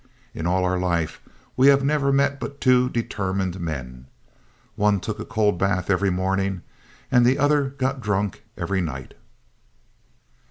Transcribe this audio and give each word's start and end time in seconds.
In 0.33 0.47
all 0.47 0.65
our 0.65 0.79
life 0.79 1.21
we 1.55 1.67
have 1.67 1.83
never 1.83 2.11
met 2.11 2.39
but 2.39 2.59
two 2.59 2.89
determined 2.89 3.59
men. 3.59 4.07
One 4.75 4.99
took 4.99 5.19
a 5.19 5.25
cold 5.25 5.59
bath 5.59 5.91
every 5.91 6.09
morning 6.09 6.63
and 7.11 7.23
the 7.23 7.37
other 7.37 7.65
got 7.77 8.01
drunk 8.01 8.43
every 8.57 8.81
night. 8.81 9.13